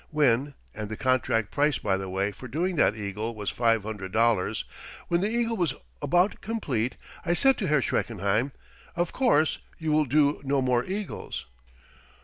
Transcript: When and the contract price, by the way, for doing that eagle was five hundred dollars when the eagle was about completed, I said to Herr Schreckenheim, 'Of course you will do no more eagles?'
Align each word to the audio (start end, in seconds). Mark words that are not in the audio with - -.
When 0.09 0.55
and 0.73 0.89
the 0.89 0.97
contract 0.97 1.51
price, 1.51 1.77
by 1.77 1.95
the 1.95 2.09
way, 2.09 2.31
for 2.31 2.47
doing 2.47 2.75
that 2.77 2.95
eagle 2.95 3.35
was 3.35 3.51
five 3.51 3.83
hundred 3.83 4.11
dollars 4.11 4.65
when 5.09 5.21
the 5.21 5.29
eagle 5.29 5.55
was 5.57 5.75
about 6.01 6.41
completed, 6.41 6.97
I 7.23 7.35
said 7.35 7.55
to 7.59 7.67
Herr 7.67 7.83
Schreckenheim, 7.83 8.51
'Of 8.95 9.13
course 9.13 9.59
you 9.77 9.91
will 9.91 10.05
do 10.05 10.41
no 10.43 10.59
more 10.59 10.83
eagles?' 10.85 11.45